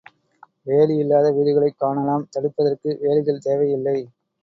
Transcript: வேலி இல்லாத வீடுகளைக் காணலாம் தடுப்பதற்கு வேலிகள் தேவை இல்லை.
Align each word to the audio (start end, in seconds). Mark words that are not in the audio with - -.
வேலி 0.67 0.95
இல்லாத 0.95 1.27
வீடுகளைக் 1.31 1.77
காணலாம் 1.77 2.27
தடுப்பதற்கு 2.33 2.97
வேலிகள் 3.01 3.43
தேவை 3.43 3.71
இல்லை. 3.71 3.97